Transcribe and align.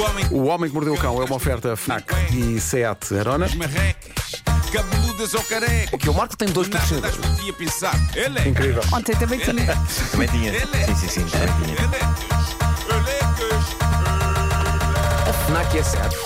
O 0.00 0.02
homem 0.02 0.26
O 0.30 0.44
Homem 0.46 0.70
que 0.70 0.74
Mordeu 0.74 0.94
o 0.94 0.98
Cão 0.98 1.20
é 1.20 1.24
uma 1.26 1.36
oferta 1.36 1.76
FNAC 1.76 2.14
e 2.32 2.58
SEAT 2.58 3.18
Arona. 3.18 3.46
das 3.46 3.54
marrecas, 3.54 4.42
cabeludas 4.72 5.34
ou 5.34 5.42
careca. 5.44 5.98
Que 5.98 6.08
o 6.08 6.14
Marco 6.14 6.36
tem 6.36 6.48
dois 6.48 6.68
Nada 6.68 6.80
das 6.86 6.90
patrocinadores. 7.00 7.36
podia 7.38 7.52
pensar. 7.52 7.94
Ele 8.16 8.38
é. 8.38 8.48
Incrível. 8.48 8.82
Ontem 8.92 9.14
também 9.16 9.38
tinha. 9.40 9.76
Também 10.10 10.28
tinha. 10.28 10.52
É. 10.52 10.60
Sim, 10.86 10.94
sim, 10.94 11.08
sim, 11.08 11.24
também 11.26 11.48
tinha. 11.66 11.78
Elecas, 11.84 12.56
elecas. 12.88 13.66
A 15.28 15.32
FNAC 15.46 15.78
é 15.78 15.82
certo. 15.82 16.16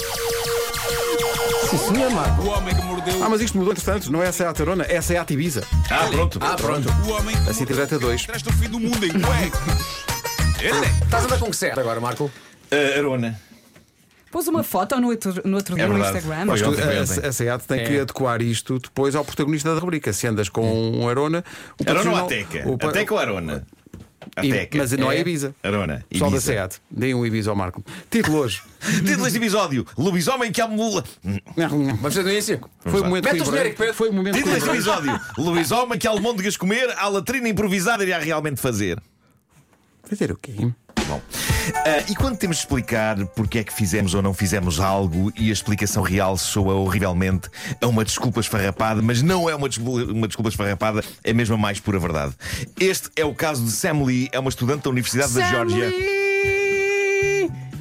Sim, 1.71 1.79
senhor 1.79 2.11
Marco. 2.13 2.43
O 2.43 2.49
homem 2.51 2.75
que 2.77 2.83
mordeu 2.83 3.25
Ah, 3.25 3.29
mas 3.29 3.41
isto 3.41 3.57
mudou 3.59 3.73
entretanto, 3.73 4.13
não 4.13 4.23
é 4.23 4.31
SEAT 4.31 4.61
Arona, 4.63 4.85
é 4.89 5.01
SEAT 5.01 5.33
Ibiza. 5.33 5.65
Ah, 5.91 6.07
pronto. 6.13 6.39
Ah, 6.41 6.55
pronto. 6.57 6.89
o 7.07 7.11
homem 7.11 7.35
que 7.37 7.51
Assim 7.51 7.65
dois. 7.65 8.25
traz 8.25 8.43
do 8.43 8.53
fim 8.53 8.69
do 8.69 8.79
mundo 8.79 9.05
em 9.05 9.11
cuecas. 9.21 10.05
Ele 10.61 10.79
é. 10.87 10.91
Estás 11.05 11.25
a 11.25 11.27
andar 11.27 11.39
com 11.39 11.51
que 11.51 11.57
certo 11.57 11.81
agora, 11.81 12.01
Marco? 12.01 12.31
Ah, 12.71 12.99
Arona. 12.99 13.37
Pôs 14.35 14.49
uma 14.49 14.65
foto 14.65 15.01
no 15.01 15.11
outro, 15.11 15.33
no 15.45 15.57
outro 15.57 15.77
dia 15.77 15.87
no 15.87 15.95
verdade. 15.95 16.19
Instagram. 16.19 16.47
Foi 16.47 16.65
ontem. 16.65 16.83
a, 16.83 17.29
a 17.29 17.33
SEAT 17.33 17.65
tem 17.69 17.85
que 17.85 18.01
adequar 18.01 18.43
isto 18.43 18.81
depois 18.81 19.15
ao 19.15 19.25
protagonista 19.25 19.73
da 19.73 19.81
rubrica. 19.81 20.13
Se 20.13 20.27
andas 20.27 20.49
com 20.49 20.69
um 21.01 21.09
Arona, 21.09 21.45
o 21.79 21.89
Arona 21.89 22.11
ou 22.11 22.27
Ateca? 22.27 22.69
o 22.69 22.75
Ateca 22.75 23.15
ou 23.15 23.21
Arona? 23.21 23.65
Ateca. 24.35 24.77
mas 24.77 24.91
não 24.91 25.13
é 25.13 25.21
Ibiza. 25.21 25.55
Arona. 25.63 26.05
Pessoal 26.11 26.33
da 26.33 26.39
Ibiza. 26.39 26.53
SEAT, 26.53 26.81
deem 26.91 27.15
um 27.15 27.25
Ibiza 27.25 27.51
ao 27.51 27.55
Marco. 27.55 27.85
Título 28.11 28.39
hoje. 28.39 28.61
Título 29.07 29.23
deste 29.23 29.39
episódio: 29.39 29.87
Lobisomem 29.97 30.51
que 30.51 30.61
amula. 30.61 31.05
Vamos 31.57 32.03
fazer 32.03 32.29
início? 32.29 32.61
Foi 32.81 33.03
um 33.03 33.05
momento 33.05 33.27
Mete 33.27 33.35
o 33.35 33.37
equilibrante. 33.37 33.51
genérico, 33.53 33.77
Pedro. 33.79 33.95
Foi 33.95 34.09
um 34.09 34.15
momento 34.15 34.35
Título 34.35 34.53
deste 34.53 34.69
episódio: 34.69 35.21
Lobisomem 35.39 35.97
que 35.97 36.09
almôndegas 36.09 36.57
comer, 36.57 36.93
a 36.99 37.07
latrina 37.07 37.49
improvisada 37.49 38.05
irá 38.05 38.19
realmente 38.19 38.61
fazer. 38.61 39.01
Fazer 40.03 40.33
o 40.33 40.37
quê? 40.37 40.73
Bom, 41.15 41.23
ah, 41.87 42.11
e 42.11 42.15
quando 42.17 42.37
temos 42.37 42.57
de 42.57 42.63
explicar 42.63 43.25
porque 43.29 43.59
é 43.59 43.65
que 43.65 43.73
fizemos 43.73 44.15
ou 44.15 44.23
não 44.23 44.35
fizemos 44.35 44.81
algo 44.81 45.33
e 45.37 45.51
a 45.51 45.53
explicação 45.53 46.03
real 46.03 46.37
soa 46.37 46.75
horrivelmente 46.75 47.49
a 47.81 47.87
uma 47.87 48.05
desculpa 48.05 48.41
esfarrapada, 48.41 49.01
mas 49.01 49.23
não 49.23 49.49
é 49.49 49.55
uma 49.55 49.69
desculpa, 49.69 50.11
uma 50.11 50.27
desculpa 50.27 50.49
esfarrapada, 50.49 51.05
é 51.23 51.33
mesmo 51.33 51.55
a 51.55 51.59
mais 51.59 51.79
pura 51.79 52.01
verdade. 52.01 52.35
Este 52.81 53.11
é 53.15 53.25
o 53.25 53.33
caso 53.33 53.65
de 53.65 53.71
Sam 53.71 54.03
Lee, 54.03 54.29
é 54.33 54.41
uma 54.41 54.49
estudante 54.49 54.83
da 54.83 54.91
Universidade 54.91 55.33
da 55.35 55.49
Geórgia. 55.49 55.93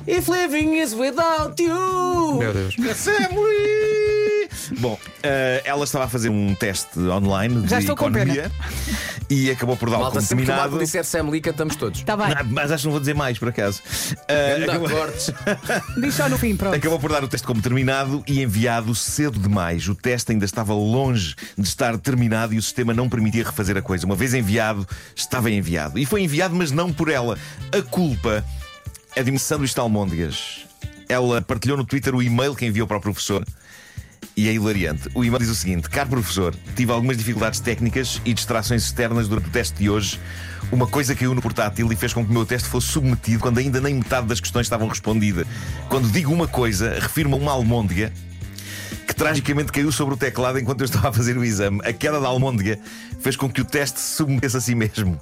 If 0.05 0.27
living 0.27 0.75
is 0.75 0.93
without 0.93 1.61
you. 1.61 2.37
Meu 2.37 2.53
Deus. 2.53 2.75
Sam 2.95 3.29
Lee! 3.31 4.49
Bom, 4.79 4.99
ah, 5.23 5.61
ela 5.65 5.83
estava 5.83 6.05
a 6.05 6.07
fazer 6.07 6.29
um 6.29 6.53
teste 6.53 6.99
online 6.99 7.61
de 7.61 7.69
Já 7.69 7.79
estou 7.79 7.95
com 7.95 8.09
economia 8.09 8.51
e 9.29 9.49
acabou 9.51 9.75
por 9.77 9.89
dar 9.89 9.97
Malta, 9.97 10.13
como 10.15 10.21
sempre 10.25 10.45
que 10.45 10.51
terminado. 10.51 10.79
disser 10.79 11.03
Sam 11.05 11.29
Lee, 11.29 11.41
cantamos 11.41 11.75
todos. 11.75 11.99
Está 11.99 12.15
bem. 12.17 12.27
Ah, 12.37 12.43
Mas 12.43 12.71
acho 12.71 12.81
que 12.81 12.87
não 12.87 12.91
vou 12.91 12.99
dizer 12.99 13.15
mais, 13.15 13.37
por 13.37 13.49
acaso. 13.49 13.81
Não 14.59 14.85
acabou-. 14.85 15.13
Diz 16.01 16.15
só 16.15 16.29
no 16.29 16.37
fim, 16.37 16.55
pronto. 16.55 16.75
Acabou 16.75 16.99
por 16.99 17.11
dar 17.11 17.23
o 17.23 17.27
teste 17.27 17.45
como 17.45 17.61
terminado 17.61 18.23
e 18.27 18.41
enviado 18.41 18.93
cedo 18.95 19.39
demais. 19.39 19.87
O 19.87 19.95
teste 19.95 20.31
ainda 20.31 20.45
estava 20.45 20.73
longe 20.73 21.35
de 21.57 21.67
estar 21.67 21.97
terminado 21.97 22.53
e 22.53 22.57
o 22.57 22.61
sistema 22.61 22.93
não 22.93 23.09
permitia 23.09 23.43
refazer 23.43 23.77
a 23.77 23.81
coisa. 23.81 24.05
Uma 24.05 24.15
vez 24.15 24.33
enviado, 24.33 24.87
estava 25.15 25.49
enviado. 25.49 25.97
E 25.97 26.05
foi 26.05 26.21
enviado, 26.21 26.55
mas 26.55 26.71
não 26.71 26.91
por 26.91 27.09
ela. 27.09 27.37
A 27.71 27.81
culpa 27.81 28.43
é 29.15 29.23
de 29.23 29.29
uma 29.29 29.39
sanduíche 29.39 29.73
de 29.73 29.79
almôndegas. 29.79 30.65
Ela 31.07 31.41
partilhou 31.41 31.77
no 31.77 31.85
Twitter 31.85 32.15
o 32.15 32.21
e-mail 32.23 32.55
que 32.55 32.65
enviou 32.65 32.87
para 32.87 32.97
o 32.97 33.01
professor. 33.01 33.45
E 34.35 34.49
é 34.49 34.53
hilariante. 34.53 35.09
O 35.13 35.23
e-mail 35.23 35.39
diz 35.39 35.49
o 35.49 35.55
seguinte: 35.55 35.89
Caro 35.89 36.09
professor, 36.09 36.55
tive 36.75 36.91
algumas 36.91 37.17
dificuldades 37.17 37.59
técnicas 37.59 38.21
e 38.25 38.33
distrações 38.33 38.83
externas 38.83 39.27
durante 39.27 39.47
o 39.47 39.51
teste 39.51 39.77
de 39.77 39.89
hoje. 39.89 40.19
Uma 40.71 40.87
coisa 40.87 41.13
caiu 41.13 41.35
no 41.35 41.41
portátil 41.41 41.91
e 41.91 41.95
fez 41.95 42.13
com 42.13 42.25
que 42.25 42.31
o 42.31 42.33
meu 42.33 42.45
teste 42.45 42.67
fosse 42.67 42.87
submetido 42.87 43.39
quando 43.39 43.59
ainda 43.59 43.79
nem 43.79 43.95
metade 43.95 44.27
das 44.27 44.39
questões 44.39 44.65
estavam 44.65 44.87
respondidas. 44.87 45.45
Quando 45.87 46.11
digo 46.11 46.33
uma 46.33 46.47
coisa, 46.47 46.97
refiro-me 46.99 47.35
a 47.35 47.37
uma 47.37 47.51
almôndega 47.51 48.11
que 49.07 49.13
tragicamente 49.13 49.71
caiu 49.71 49.91
sobre 49.91 50.15
o 50.15 50.17
teclado 50.17 50.57
enquanto 50.57 50.81
eu 50.81 50.85
estava 50.85 51.09
a 51.09 51.13
fazer 51.13 51.37
o 51.37 51.43
exame. 51.43 51.79
A 51.83 51.93
queda 51.93 52.19
da 52.19 52.27
almôndega 52.27 52.79
fez 53.19 53.35
com 53.35 53.47
que 53.47 53.61
o 53.61 53.65
teste 53.65 53.99
se 53.99 54.15
submetesse 54.15 54.57
a 54.57 54.61
si 54.61 54.73
mesmo. 54.73 55.19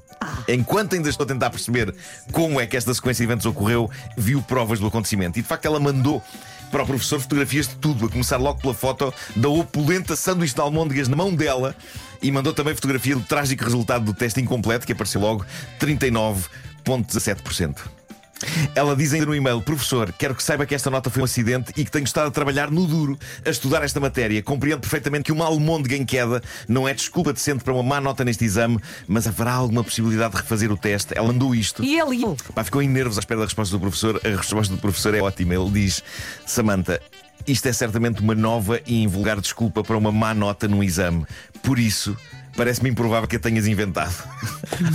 Enquanto 0.47 0.95
ainda 0.95 1.09
estou 1.09 1.25
a 1.25 1.27
tentar 1.27 1.49
perceber 1.49 1.93
como 2.31 2.59
é 2.61 2.65
que 2.65 2.77
esta 2.77 2.93
sequência 2.93 3.25
de 3.25 3.31
eventos 3.31 3.45
ocorreu, 3.45 3.89
viu 4.17 4.41
provas 4.41 4.79
do 4.79 4.87
acontecimento. 4.87 5.37
E 5.37 5.41
de 5.41 5.47
facto 5.47 5.65
ela 5.65 5.79
mandou 5.79 6.23
para 6.71 6.83
o 6.83 6.85
professor 6.85 7.19
fotografias 7.19 7.67
de 7.67 7.75
tudo, 7.75 8.05
a 8.05 8.09
começar 8.09 8.37
logo 8.37 8.61
pela 8.61 8.73
foto 8.73 9.13
da 9.35 9.49
opulenta 9.49 10.15
sanduíche 10.15 10.55
de 10.55 10.61
almôndegas 10.61 11.07
na 11.07 11.15
mão 11.15 11.35
dela 11.35 11.75
e 12.21 12.31
mandou 12.31 12.53
também 12.53 12.73
fotografia 12.73 13.15
do 13.15 13.21
trágico 13.21 13.63
resultado 13.63 14.05
do 14.05 14.13
teste 14.13 14.39
incompleto, 14.39 14.85
que 14.85 14.93
apareceu 14.93 15.19
logo 15.19 15.45
39,17%. 15.79 18.00
Ela 18.75 18.95
diz 18.95 19.13
ainda 19.13 19.25
no 19.25 19.35
e-mail: 19.35 19.61
Professor, 19.61 20.11
quero 20.13 20.35
que 20.35 20.43
saiba 20.43 20.65
que 20.65 20.75
esta 20.75 20.89
nota 20.89 21.09
foi 21.09 21.21
um 21.21 21.25
acidente 21.25 21.71
e 21.77 21.85
que 21.85 21.91
tenho 21.91 22.05
estado 22.05 22.27
a 22.27 22.31
trabalhar 22.31 22.71
no 22.71 22.85
duro 22.85 23.17
a 23.45 23.49
estudar 23.49 23.83
esta 23.83 23.99
matéria. 23.99 24.41
Compreendo 24.41 24.79
perfeitamente 24.81 25.25
que 25.25 25.31
uma 25.31 25.45
almôndega 25.45 25.95
em 25.95 26.05
queda 26.05 26.41
não 26.67 26.87
é 26.87 26.93
desculpa 26.93 27.33
decente 27.33 27.63
para 27.63 27.73
uma 27.73 27.83
má 27.83 28.01
nota 28.01 28.23
neste 28.23 28.45
exame, 28.45 28.79
mas 29.07 29.27
haverá 29.27 29.53
alguma 29.53 29.83
possibilidade 29.83 30.31
de 30.35 30.41
refazer 30.41 30.71
o 30.71 30.77
teste. 30.77 31.17
Ela 31.17 31.27
mandou 31.27 31.53
isto. 31.55 31.83
E 31.83 31.99
ele. 31.99 32.21
Pá, 32.53 32.63
ficou 32.63 32.81
em 32.81 32.89
nervos 32.89 33.17
à 33.17 33.19
espera 33.19 33.39
da 33.39 33.45
resposta 33.45 33.75
do 33.75 33.79
professor. 33.79 34.19
A 34.23 34.29
resposta 34.29 34.73
do 34.73 34.79
professor 34.79 35.13
é 35.13 35.21
ótima. 35.21 35.55
Ele 35.55 35.69
diz: 35.71 36.03
Samantha, 36.45 36.99
isto 37.47 37.67
é 37.67 37.73
certamente 37.73 38.21
uma 38.21 38.35
nova 38.35 38.79
e 38.85 39.01
invulgar 39.01 39.39
desculpa 39.39 39.83
para 39.83 39.97
uma 39.97 40.11
má 40.11 40.33
nota 40.33 40.67
no 40.67 40.83
exame. 40.83 41.25
Por 41.63 41.79
isso. 41.79 42.15
Parece-me 42.55 42.89
improvável 42.89 43.27
que 43.27 43.37
a 43.37 43.39
tenhas 43.39 43.65
inventado. 43.67 44.13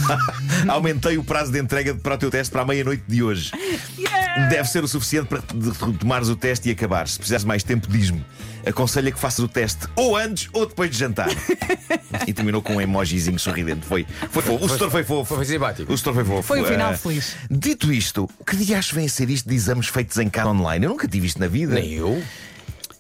Aumentei 0.68 1.16
o 1.18 1.24
prazo 1.24 1.50
de 1.52 1.58
entrega 1.58 1.94
para 1.94 2.14
o 2.14 2.18
teu 2.18 2.30
teste 2.30 2.52
para 2.52 2.62
a 2.62 2.64
meia-noite 2.64 3.02
de 3.08 3.22
hoje. 3.22 3.50
Deve 4.50 4.68
ser 4.68 4.84
o 4.84 4.88
suficiente 4.88 5.26
para 5.28 5.40
retomares 5.86 6.28
o 6.28 6.36
teste 6.36 6.68
e 6.68 6.72
acabares. 6.72 7.12
Se 7.12 7.18
precisares 7.18 7.42
de 7.42 7.48
mais 7.48 7.62
tempo, 7.62 7.88
diz-me. 7.88 8.24
Aconselho 8.66 9.12
que 9.12 9.18
faças 9.18 9.38
o 9.38 9.48
teste 9.48 9.86
ou 9.94 10.16
antes 10.16 10.48
ou 10.52 10.66
depois 10.66 10.90
de 10.90 10.98
jantar. 10.98 11.28
e 12.26 12.32
terminou 12.32 12.60
com 12.60 12.76
um 12.76 12.80
emojizinho 12.80 13.38
sorridente. 13.38 13.86
Foi, 13.86 14.04
foi 14.30 14.42
fofo. 14.42 14.64
O 14.64 14.68
setor 14.68 14.90
foi 14.90 15.04
fofo. 15.04 15.36
Foi 15.36 15.44
simpático. 15.44 15.92
O 15.92 15.96
setor 15.96 16.14
foi 16.14 16.24
fofo. 16.24 16.42
Foi 16.42 16.60
um 16.60 16.64
final 16.64 16.92
Ah, 16.92 16.96
feliz. 16.96 17.36
Dito 17.50 17.92
isto, 17.92 18.28
que 18.46 18.56
dias 18.56 18.90
vem 18.90 19.06
a 19.06 19.08
ser 19.08 19.30
isto 19.30 19.48
de 19.48 19.54
exames 19.54 19.86
feitos 19.86 20.18
em 20.18 20.28
casa 20.28 20.50
online? 20.50 20.84
Eu 20.84 20.90
nunca 20.90 21.06
tive 21.08 21.26
isto 21.26 21.40
na 21.40 21.46
vida. 21.46 21.74
Nem 21.74 21.92
eu. 21.94 22.22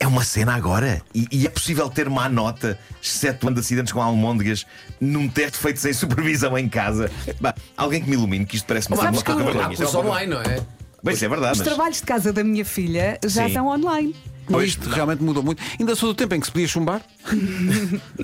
É 0.06 0.08
uma 0.08 0.22
cena 0.22 0.54
agora. 0.54 1.02
E, 1.12 1.26
e 1.32 1.46
é 1.48 1.50
possível 1.50 1.90
ter 1.90 2.08
má 2.08 2.28
nota, 2.28 2.78
excetuando 3.02 3.58
acidentes 3.58 3.92
com 3.92 4.00
almôndegas, 4.00 4.64
num 5.00 5.28
teste 5.28 5.58
feito 5.58 5.80
sem 5.80 5.92
supervisão 5.92 6.56
em 6.56 6.68
casa. 6.68 7.10
Bah, 7.40 7.52
alguém 7.76 8.00
que 8.00 8.08
me 8.08 8.14
ilumine, 8.14 8.46
que 8.46 8.54
isto 8.54 8.66
parece 8.66 8.86
uma 8.86 8.96
coisa 8.96 9.08
Há 9.10 9.98
online, 9.98 10.32
não 10.32 10.40
é? 10.42 10.60
Bem, 11.02 11.12
isso 11.12 11.24
é 11.24 11.28
verdade. 11.28 11.52
Os 11.54 11.58
mas- 11.58 11.66
trabalhos 11.66 11.96
de 11.96 12.02
casa 12.04 12.32
da 12.32 12.44
minha 12.44 12.64
filha 12.64 13.18
já 13.24 13.42
Sim. 13.42 13.48
estão 13.48 13.66
online. 13.66 14.14
Pois, 14.48 14.70
isto 14.70 14.88
realmente 14.88 15.22
mudou 15.22 15.42
muito. 15.42 15.62
Ainda 15.78 15.94
sou 15.94 16.10
do 16.10 16.14
tempo 16.14 16.34
em 16.34 16.40
que 16.40 16.46
se 16.46 16.52
podia 16.52 16.68
chumbar. 16.68 17.02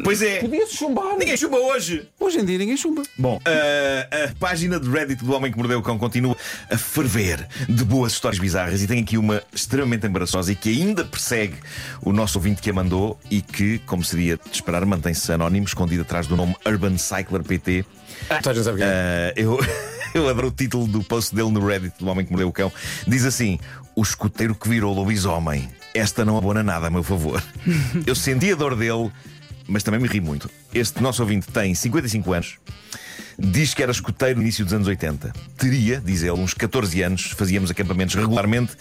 Pois 0.05 0.23
é. 0.23 0.41
Podia-se 0.41 0.77
chumbar. 0.77 1.17
Ninguém 1.17 1.37
chupa 1.37 1.57
hoje. 1.57 2.09
Hoje 2.19 2.39
em 2.39 2.45
dia 2.45 2.59
ninguém 2.59 2.77
chumba. 2.77 3.03
Bom, 3.17 3.41
a, 3.45 4.25
a 4.25 4.35
página 4.37 4.81
de 4.81 4.89
Reddit 4.89 5.25
do 5.25 5.33
Homem 5.33 5.51
que 5.53 5.59
Mordeu 5.59 5.79
o 5.79 5.83
Cão 5.83 5.99
continua 5.99 6.37
a 6.71 6.77
ferver 6.77 7.47
de 7.69 7.85
boas 7.85 8.13
histórias 8.13 8.41
bizarras 8.41 8.83
e 8.83 8.87
tem 8.87 9.01
aqui 9.01 9.17
uma 9.17 9.43
extremamente 9.53 10.07
embaraçosa 10.07 10.51
e 10.53 10.57
que 10.57 10.71
ainda 10.71 11.05
persegue 11.05 11.57
o 12.01 12.13
nosso 12.13 12.39
ouvinte 12.39 12.61
que 12.61 12.71
a 12.71 12.73
mandou 12.73 13.19
e 13.31 13.41
que, 13.41 13.79
como 13.81 14.03
seria 14.03 14.37
de 14.37 14.51
esperar, 14.53 14.85
mantém-se 14.85 15.31
anónimo, 15.33 15.67
escondido 15.67 16.03
atrás 16.03 16.27
do 16.27 16.37
nome 16.37 16.57
Urban 16.67 16.99
Cycler 16.99 17.43
PT. 17.43 17.85
Ah, 18.31 18.41
eu, 19.37 19.59
eu 20.15 20.29
adoro 20.29 20.49
o 20.49 20.51
título 20.51 20.87
do 20.87 21.03
post 21.03 21.35
dele 21.35 21.51
no 21.51 21.65
Reddit 21.65 21.95
do 21.99 22.07
Homem 22.09 22.25
que 22.25 22.33
Mordeu 22.33 22.49
o 22.49 22.53
Cão. 22.53 22.73
Diz 23.07 23.25
assim: 23.25 23.59
O 23.95 24.03
escuteiro 24.03 24.55
que 24.55 24.69
virou 24.69 24.95
lobisomem. 24.95 25.69
Esta 25.95 26.25
não 26.25 26.39
abona 26.39 26.63
nada, 26.63 26.87
a 26.87 26.91
meu 26.91 27.03
favor. 27.03 27.43
Eu 28.07 28.15
senti 28.15 28.53
a 28.53 28.55
dor 28.55 28.75
dele, 28.75 29.11
mas 29.69 29.83
também 29.83 30.01
me 30.01 30.09
ri 30.09 30.21
muito. 30.21 30.51
Este 30.73 31.03
nosso 31.03 31.23
ouvinte 31.23 31.49
tem 31.49 31.75
55 31.75 32.33
anos. 32.33 32.59
Diz 33.39 33.75
que 33.75 33.83
era 33.83 33.93
escoteiro 33.93 34.37
no 34.37 34.43
início 34.43 34.65
dos 34.65 34.75
anos 34.75 34.89
80. 34.89 35.33
Teria, 35.57 36.03
diz 36.05 36.23
ele, 36.23 36.33
uns 36.33 36.55
14 36.55 37.03
anos, 37.03 37.31
fazíamos 37.31 37.71
acampamentos 37.71 38.15
regularmente. 38.15 38.73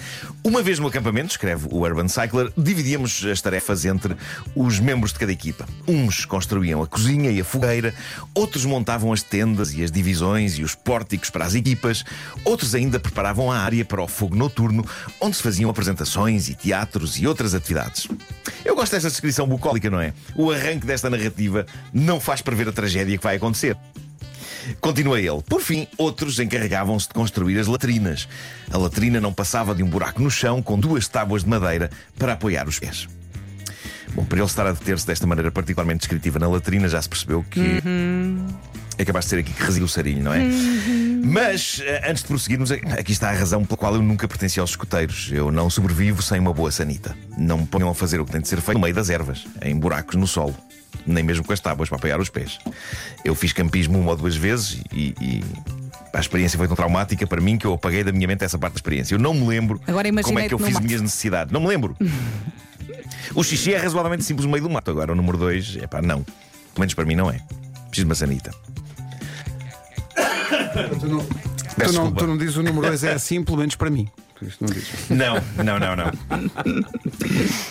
Uma 0.43 0.61
vez 0.61 0.79
no 0.79 0.87
acampamento, 0.87 1.31
escreve 1.31 1.67
o 1.71 1.81
Urban 1.81 2.07
Cycler, 2.07 2.51
dividíamos 2.57 3.23
as 3.25 3.41
tarefas 3.41 3.85
entre 3.85 4.15
os 4.55 4.79
membros 4.79 5.13
de 5.13 5.19
cada 5.19 5.31
equipa. 5.31 5.67
Uns 5.87 6.25
construíam 6.25 6.81
a 6.81 6.87
cozinha 6.87 7.31
e 7.31 7.39
a 7.39 7.43
fogueira, 7.43 7.93
outros 8.33 8.65
montavam 8.65 9.13
as 9.13 9.23
tendas 9.23 9.73
e 9.73 9.83
as 9.83 9.91
divisões 9.91 10.57
e 10.57 10.63
os 10.63 10.75
pórticos 10.75 11.29
para 11.29 11.45
as 11.45 11.55
equipas, 11.55 12.03
outros 12.43 12.75
ainda 12.75 12.99
preparavam 12.99 13.51
a 13.51 13.57
área 13.57 13.85
para 13.85 14.01
o 14.01 14.07
fogo 14.07 14.35
noturno, 14.35 14.85
onde 15.19 15.35
se 15.35 15.43
faziam 15.43 15.69
apresentações 15.69 16.49
e 16.49 16.55
teatros 16.55 17.17
e 17.17 17.27
outras 17.27 17.53
atividades. 17.53 18.07
Eu 18.63 18.75
gosto 18.75 18.93
desta 18.93 19.09
descrição 19.09 19.47
bucólica, 19.47 19.89
não 19.89 19.99
é? 19.99 20.13
O 20.35 20.51
arranque 20.51 20.85
desta 20.85 21.09
narrativa 21.09 21.65
não 21.93 22.19
faz 22.19 22.41
prever 22.41 22.67
a 22.67 22.71
tragédia 22.71 23.17
que 23.17 23.23
vai 23.23 23.35
acontecer. 23.35 23.77
Continua 24.79 25.19
ele. 25.19 25.41
Por 25.47 25.61
fim, 25.61 25.87
outros 25.97 26.39
encarregavam-se 26.39 27.07
de 27.07 27.13
construir 27.13 27.59
as 27.59 27.67
latrinas. 27.67 28.27
A 28.71 28.77
latrina 28.77 29.19
não 29.19 29.33
passava 29.33 29.73
de 29.75 29.83
um 29.83 29.87
buraco 29.87 30.21
no 30.21 30.31
chão 30.31 30.61
com 30.61 30.79
duas 30.79 31.07
tábuas 31.07 31.43
de 31.43 31.49
madeira 31.49 31.89
para 32.17 32.33
apoiar 32.33 32.67
os 32.67 32.79
pés. 32.79 33.07
Bom, 34.13 34.25
para 34.25 34.39
ele 34.39 34.45
estar 34.45 34.67
a 34.67 34.71
deter-se 34.73 35.07
desta 35.07 35.25
maneira 35.25 35.51
particularmente 35.51 35.99
descritiva 35.99 36.37
na 36.37 36.47
latrina, 36.47 36.87
já 36.89 37.01
se 37.01 37.07
percebeu 37.07 37.45
que 37.49 37.81
é 38.97 39.05
capaz 39.05 39.25
de 39.25 39.29
ser 39.29 39.39
aqui 39.39 39.53
que 39.53 39.63
reside 39.63 39.85
o 39.85 39.87
sarilho, 39.87 40.21
não 40.21 40.33
é? 40.33 40.41
Mas, 41.23 41.81
eh, 41.83 42.09
antes 42.09 42.23
de 42.23 42.27
prosseguirmos, 42.27 42.71
eh, 42.71 42.81
aqui 42.99 43.13
está 43.13 43.29
a 43.29 43.33
razão 43.33 43.63
pela 43.63 43.77
qual 43.77 43.95
eu 43.95 44.01
nunca 44.01 44.27
pertenci 44.27 44.59
aos 44.59 44.71
escuteiros. 44.71 45.29
Eu 45.31 45.51
não 45.51 45.69
sobrevivo 45.69 46.21
sem 46.21 46.39
uma 46.39 46.53
boa 46.53 46.71
sanita. 46.71 47.15
Não 47.37 47.59
me 47.59 47.65
ponham 47.65 47.89
a 47.89 47.95
fazer 47.95 48.19
o 48.19 48.25
que 48.25 48.31
tem 48.31 48.41
de 48.41 48.47
ser 48.47 48.59
feito 48.59 48.75
no 48.75 48.81
meio 48.81 48.93
das 48.93 49.09
ervas, 49.09 49.45
em 49.61 49.75
buracos 49.75 50.15
no 50.15 50.27
solo. 50.27 50.55
Nem 51.05 51.23
mesmo 51.23 51.43
com 51.43 51.53
as 51.53 51.59
tábuas 51.59 51.89
para 51.89 51.97
apoiar 51.97 52.19
os 52.19 52.29
pés. 52.29 52.59
Eu 53.25 53.33
fiz 53.35 53.53
campismo 53.53 53.99
uma 53.99 54.11
ou 54.11 54.17
duas 54.17 54.35
vezes 54.35 54.81
e. 54.93 55.13
e 55.21 55.43
a 56.13 56.19
experiência 56.19 56.57
foi 56.57 56.67
tão 56.67 56.75
traumática 56.75 57.25
para 57.25 57.39
mim 57.39 57.57
que 57.57 57.65
eu 57.65 57.73
apaguei 57.73 58.03
da 58.03 58.11
minha 58.11 58.27
mente 58.27 58.43
essa 58.43 58.57
parte 58.57 58.73
da 58.73 58.77
experiência. 58.79 59.15
Eu 59.15 59.19
não 59.19 59.33
me 59.33 59.47
lembro 59.47 59.79
Agora 59.87 60.09
como 60.21 60.39
é 60.39 60.47
que 60.47 60.53
eu 60.53 60.59
fiz 60.59 60.75
as 60.75 60.83
minhas 60.83 61.01
necessidades. 61.01 61.53
Não 61.53 61.61
me 61.61 61.67
lembro. 61.67 61.95
o 63.33 63.41
xixi 63.41 63.73
é 63.73 63.77
razoavelmente 63.77 64.25
simples 64.25 64.45
no 64.45 64.51
meio 64.51 64.61
do 64.61 64.69
mato. 64.69 64.91
Agora, 64.91 65.13
o 65.13 65.15
número 65.15 65.37
dois, 65.37 65.77
é 65.81 65.87
pá, 65.87 66.01
não. 66.01 66.21
Pelo 66.23 66.79
menos 66.79 66.93
para 66.93 67.05
mim 67.05 67.15
não 67.15 67.29
é. 67.29 67.39
Preciso 67.87 68.05
de 68.05 68.05
uma 68.05 68.15
sanita. 68.15 68.51
Tu 70.99 71.07
não, 71.07 71.25
tu, 71.25 71.93
não, 71.93 72.11
tu 72.11 72.27
não 72.27 72.37
dizes 72.37 72.57
o 72.57 72.63
número 72.63 72.87
2 72.87 73.03
é 73.03 73.13
assim, 73.13 73.43
pelo 73.43 73.57
menos 73.57 73.75
para 73.75 73.89
mim. 73.89 74.07
Isto 74.41 74.63
não 74.63 74.73
dizes. 74.73 75.09
Não, 75.09 75.35
não, 75.63 75.79
não, 75.79 75.95
não. 75.95 76.11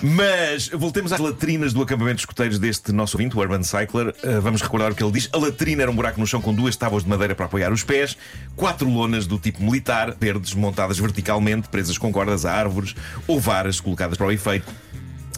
Mas 0.02 0.68
voltemos 0.68 1.12
às 1.12 1.18
latrinas 1.18 1.72
do 1.72 1.82
acampamento 1.82 2.16
de 2.16 2.22
escuteiros 2.22 2.58
deste 2.58 2.92
nosso 2.92 3.16
ouvinte, 3.16 3.36
o 3.36 3.40
Urban 3.40 3.62
Cycler. 3.62 4.14
Uh, 4.22 4.40
vamos 4.40 4.62
recordar 4.62 4.92
o 4.92 4.94
que 4.94 5.02
ele 5.02 5.12
diz. 5.12 5.28
A 5.32 5.38
latrina 5.38 5.82
era 5.82 5.90
um 5.90 5.94
buraco 5.94 6.20
no 6.20 6.26
chão 6.26 6.40
com 6.40 6.54
duas 6.54 6.76
tábuas 6.76 7.02
de 7.02 7.08
madeira 7.08 7.34
para 7.34 7.46
apoiar 7.46 7.72
os 7.72 7.82
pés, 7.82 8.16
quatro 8.56 8.88
lonas 8.88 9.26
do 9.26 9.38
tipo 9.38 9.62
militar, 9.62 10.14
verdes, 10.18 10.54
montadas 10.54 10.98
verticalmente, 10.98 11.68
presas 11.68 11.98
com 11.98 12.12
cordas 12.12 12.44
a 12.44 12.52
árvores 12.52 12.94
ou 13.26 13.40
varas 13.40 13.80
colocadas 13.80 14.16
para 14.16 14.26
o 14.26 14.32
efeito. 14.32 14.72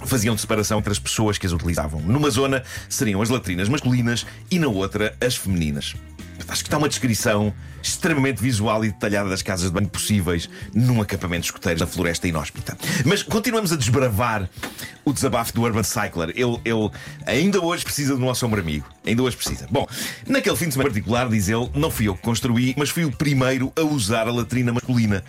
Faziam 0.05 0.35
de 0.35 0.41
separação 0.41 0.79
entre 0.79 0.93
as 0.93 0.99
pessoas 0.99 1.39
que 1.39 1.47
as 1.47 1.53
utilizavam. 1.53 2.01
Numa 2.01 2.29
zona 2.29 2.63
seriam 2.89 3.23
as 3.23 3.29
latrinas 3.29 3.69
masculinas 3.69 4.27
e 4.51 4.59
na 4.59 4.69
outra 4.69 5.15
as 5.21 5.37
femininas. 5.37 5.95
Acho 6.49 6.63
que 6.63 6.69
está 6.69 6.79
uma 6.79 6.89
descrição 6.89 7.55
extremamente 7.83 8.41
visual 8.41 8.85
e 8.85 8.89
detalhada 8.89 9.29
das 9.29 9.43
casas 9.43 9.67
de 9.67 9.73
banho 9.73 9.89
possíveis 9.89 10.49
num 10.75 11.01
acampamento 11.01 11.43
de 11.43 11.47
escuteiros 11.47 11.81
na 11.81 11.87
floresta 11.87 12.29
inóspita. 12.29 12.77
Mas 13.05 13.23
continuamos 13.23 13.73
a 13.73 13.77
desbravar 13.77 14.49
o 15.05 15.13
desabafo 15.13 15.53
do 15.53 15.63
Urban 15.63 15.83
Cycler. 15.83 16.31
Ele, 16.31 16.61
ele 16.65 16.91
ainda 17.27 17.61
hoje 17.61 17.85
precisa 17.85 18.15
do 18.15 18.21
nosso 18.21 18.47
ombro 18.47 18.61
amigo. 18.61 18.87
Ainda 19.05 19.23
hoje 19.23 19.37
precisa. 19.37 19.67
Bom, 19.71 19.87
naquele 20.27 20.57
fim 20.57 20.67
de 20.67 20.73
semana 20.73 20.91
particular, 20.91 21.29
diz 21.29 21.49
ele, 21.49 21.69
não 21.75 21.91
fui 21.91 22.09
eu 22.09 22.15
que 22.15 22.23
construí, 22.23 22.75
mas 22.77 22.91
fui 22.91 23.05
o 23.05 23.11
primeiro 23.11 23.73
a 23.77 23.83
usar 23.83 24.29
a 24.29 24.33
latrina 24.33 24.73
masculina, 24.73 25.25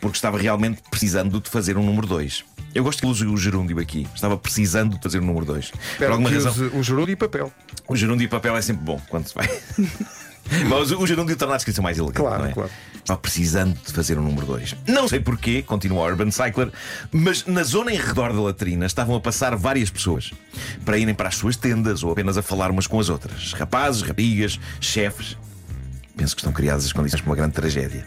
porque 0.00 0.16
estava 0.16 0.38
realmente 0.38 0.80
precisando 0.90 1.40
de 1.40 1.50
fazer 1.50 1.76
um 1.76 1.84
número 1.84 2.06
2. 2.06 2.44
Eu 2.74 2.84
gosto 2.84 3.00
que 3.00 3.06
use 3.06 3.24
o 3.24 3.36
gerúndio 3.36 3.78
aqui. 3.78 4.06
Estava 4.14 4.36
precisando 4.36 4.96
de 4.96 5.02
fazer 5.02 5.20
um 5.20 5.24
número 5.24 5.46
2. 5.46 5.72
Por 5.96 6.10
alguma 6.10 6.28
razão. 6.28 6.52
o 6.74 6.82
gerúndio 6.82 7.12
e 7.12 7.16
papel. 7.16 7.50
O 7.88 7.96
gerúndio 7.96 8.26
e 8.26 8.28
papel 8.28 8.54
é 8.54 8.60
sempre 8.60 8.84
bom 8.84 9.00
quando 9.08 9.26
se 9.26 9.34
vai. 9.34 9.48
Mas 10.68 10.90
o 10.92 11.06
gerúndio 11.06 11.36
torna 11.36 11.54
a 11.54 11.56
descrição 11.56 11.82
mais 11.82 11.98
elegante. 11.98 12.20
Claro, 12.20 12.42
não 12.42 12.50
é? 12.50 12.52
claro. 12.52 12.70
Estava 12.94 13.20
precisando 13.20 13.78
de 13.86 13.92
fazer 13.92 14.18
um 14.18 14.22
número 14.22 14.46
2. 14.46 14.76
Não 14.88 15.06
sei 15.06 15.20
porquê, 15.20 15.62
continua 15.62 16.02
o 16.02 16.06
Urban 16.06 16.30
Cycler, 16.30 16.72
mas 17.12 17.46
na 17.46 17.62
zona 17.62 17.92
em 17.92 17.96
redor 17.96 18.32
da 18.32 18.40
latrina 18.40 18.84
estavam 18.84 19.14
a 19.14 19.20
passar 19.20 19.54
várias 19.54 19.90
pessoas 19.90 20.32
para 20.84 20.98
irem 20.98 21.14
para 21.14 21.28
as 21.28 21.36
suas 21.36 21.56
tendas 21.56 22.02
ou 22.02 22.10
apenas 22.10 22.36
a 22.36 22.42
falar 22.42 22.68
umas 22.70 22.88
com 22.88 22.98
as 22.98 23.08
outras. 23.08 23.52
Rapazes, 23.52 24.02
raparigas, 24.02 24.58
chefes. 24.80 25.36
Penso 26.16 26.34
que 26.34 26.40
estão 26.40 26.52
criadas 26.52 26.84
as 26.84 26.92
condições 26.92 27.20
para 27.20 27.30
uma 27.30 27.36
grande 27.36 27.54
tragédia. 27.54 28.04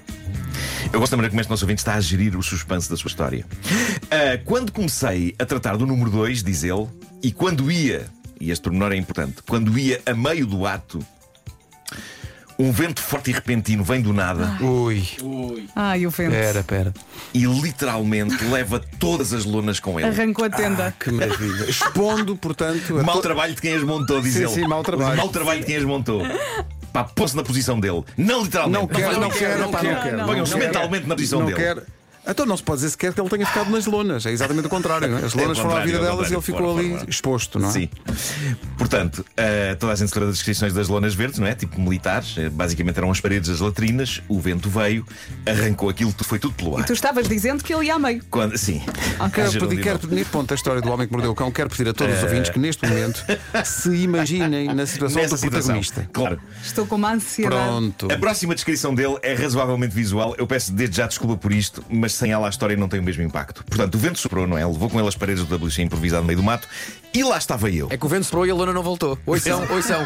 Eu 0.92 1.00
gosto 1.00 1.12
da 1.12 1.18
maneira 1.18 1.32
como 1.32 1.40
este 1.40 1.50
nosso 1.50 1.64
ouvinte 1.64 1.80
está 1.80 1.94
a 1.94 2.02
gerir 2.02 2.36
o 2.36 2.44
suspense 2.44 2.90
da 2.90 2.98
sua 2.98 3.08
história. 3.08 3.46
Ah, 4.12 4.42
quando 4.44 4.72
comecei 4.72 5.34
a 5.40 5.46
tratar 5.46 5.78
do 5.78 5.86
número 5.86 6.10
2, 6.10 6.44
diz 6.44 6.64
ele, 6.64 6.88
e 7.22 7.32
quando 7.32 7.72
ia, 7.72 8.08
e 8.42 8.52
este 8.52 8.64
pormenor 8.64 8.92
é 8.92 8.96
importante, 8.96 9.44
quando 9.48 9.78
ia 9.78 10.02
a 10.06 10.14
meio 10.14 10.46
do 10.46 10.66
ato, 10.66 11.00
um 12.60 12.72
vento 12.72 13.02
forte 13.02 13.30
e 13.32 13.34
repentino 13.34 13.84
vem 13.84 14.02
do 14.02 14.12
nada 14.12 14.58
Ui, 14.62 15.02
Ai, 15.76 16.06
o 16.06 16.10
vento. 16.10 16.32
pera, 16.32 16.62
pera. 16.64 16.94
e 17.34 17.46
literalmente 17.46 18.44
leva 18.46 18.82
todas 19.00 19.32
as 19.34 19.46
lonas 19.46 19.80
com 19.80 19.98
ele. 20.00 20.10
Arrancou 20.10 20.44
a 20.46 20.50
tenda. 20.50 20.94
Que 21.00 21.10
maravilha. 21.12 21.70
Expondo, 21.70 22.36
portanto, 22.36 23.00
a 23.00 23.04
Mau 23.04 23.16
to- 23.16 23.22
trabalho 23.22 23.56
de 23.56 23.62
quem 23.62 23.74
as 23.76 23.84
montou, 23.84 24.22
diz 24.22 24.34
Sim, 24.34 24.40
ele. 24.44 24.50
sim, 24.50 24.68
mau 24.68 24.84
trabalho. 24.84 25.16
Mau 25.18 25.30
trabalho 25.30 25.62
de 25.62 25.66
quem 25.68 25.78
as 25.78 25.84
montou. 25.86 26.22
Pá, 26.92 27.04
pôs-se 27.04 27.36
na 27.38 27.44
posição 27.44 27.80
dele. 27.80 28.04
Não 28.18 28.44
literalmente. 28.44 28.80
Não 28.80 28.88
quero, 28.88 29.14
não 29.14 29.20
não 29.22 29.30
quero, 29.30 29.40
quero, 29.40 29.62
não 29.62 29.72
pá, 29.72 29.80
quero. 29.80 29.94
não 29.96 30.02
quero. 30.04 30.18
Não, 30.18 30.26
Ponham-se 30.26 30.52
não. 30.54 30.60
mentalmente 30.60 31.08
na 31.08 31.16
posição 31.16 31.40
Não 31.40 31.46
dele. 31.48 31.58
quero. 31.60 31.84
Então 32.30 32.46
não 32.46 32.56
se 32.58 32.64
pode 32.64 32.78
dizer 32.80 32.92
sequer 32.92 33.14
que 33.14 33.20
ele 33.20 33.30
tenha 33.30 33.46
ficado 33.46 33.70
nas 33.72 33.86
lonas. 33.86 34.26
É 34.26 34.32
exatamente 34.32 34.68
o 34.68 34.70
contrário. 34.70 35.08
não 35.08 35.18
é? 35.18 35.26
As 35.26 35.36
É 35.36 35.42
lonas 35.42 35.58
foram 35.58 35.76
à 35.78 35.82
vida 35.82 36.00
delas 36.00 36.30
e 36.30 36.34
ele 36.34 36.42
ficou 36.42 36.74
Fora, 36.74 36.80
ali 36.80 36.90
fora. 36.98 37.10
exposto, 37.10 37.60
não 37.60 37.70
é? 37.70 37.72
Sim. 37.72 37.90
Portanto, 38.78 39.26
eh, 39.36 39.76
toda 39.76 39.94
a 39.94 39.96
gente 39.96 40.10
se 40.10 40.16
lembra 40.16 40.28
das 40.28 40.36
descrições 40.38 40.74
das 40.74 40.88
lonas 40.88 41.14
verdes, 41.14 41.40
não 41.40 41.48
é? 41.48 41.56
Tipo 41.56 41.80
militares. 41.82 42.36
Eh, 42.38 42.50
basicamente 42.50 42.98
eram 42.98 43.12
as 43.12 43.20
paredes 43.20 43.50
das 43.50 43.60
latrinas, 43.60 44.22
o 44.28 44.40
vento 44.40 44.70
veio, 44.70 45.06
arrancou 45.46 45.90
aquilo, 45.90 46.14
foi 46.24 46.40
tudo 46.40 46.54
pelo 46.54 46.78
ar. 46.78 46.86
Tu 46.86 46.94
estavas 46.94 47.28
dizendo 47.28 47.64
que 47.64 47.74
ele 47.74 47.86
ia 47.86 47.96
a 47.96 48.00
meio. 48.00 48.24
Quando, 48.30 48.58
sim. 48.58 48.82
Quero 49.34 49.68
pedir, 49.68 49.82
quero, 49.82 50.08
neste 50.08 50.32
ponto 50.32 50.50
da 50.50 50.56
história 50.56 50.82
do 50.82 50.90
homem 50.92 51.08
que 51.08 51.14
mordeu 51.14 51.32
o 51.32 51.36
cão, 51.36 51.52
quero 51.52 51.70
pedir 51.70 51.90
a 51.90 51.94
todos 51.94 52.18
os 52.18 52.24
ouvintes 52.24 52.50
que 52.50 52.60
neste 52.60 52.88
momento 52.88 53.24
se 53.66 53.90
imaginem 53.96 54.74
na 54.74 54.86
situação 54.86 55.22
Nessa 55.22 55.36
do 55.36 55.40
situação. 55.40 55.76
protagonista. 55.80 56.10
Claro. 56.14 56.40
Estou 56.64 56.86
com 56.86 56.96
uma 56.96 57.14
ansiedade. 57.14 57.56
Pronto. 57.64 58.12
A 58.12 58.18
próxima 58.18 58.54
descrição 58.56 58.94
dele 58.94 59.18
é 59.22 59.34
razoavelmente 59.34 59.94
visual. 59.96 60.36
Eu 60.38 60.48
peço 60.48 60.72
desde 60.72 60.98
já 60.98 61.08
desculpa 61.08 61.38
por 61.38 61.52
isto, 61.52 61.84
mas 61.90 62.14
sem 62.20 62.32
ela 62.32 62.48
a 62.48 62.50
história 62.50 62.76
não 62.78 62.88
tem 62.88 63.00
o 63.00 63.04
mesmo 63.04 63.24
impacto. 63.24 63.64
Portanto, 63.66 63.96
o 63.96 63.98
vento 63.98 64.20
soprou, 64.20 64.46
não 64.46 64.58
é? 64.58 64.66
Levou 64.66 64.90
com 64.90 65.00
ele 65.00 65.08
as 65.08 65.16
paredes 65.16 65.44
do 65.46 65.56
WC 65.56 65.82
improvisado 65.84 66.22
no 66.22 66.28
meio 66.28 66.38
do 66.38 66.44
mato 66.44 66.68
e 67.14 67.24
lá 67.24 67.38
estava 67.38 67.70
eu. 67.72 67.88
É 67.90 67.98
que 67.98 68.06
o 68.06 68.10
vento 68.10 68.26
soprou 68.26 68.46
e 68.46 68.52
a 68.52 68.54
lona 68.54 68.72
não 68.74 68.84
voltou. 68.84 69.18
Oi 69.26 69.40
são, 69.40 69.66
oi 69.72 69.82
são. 69.82 70.06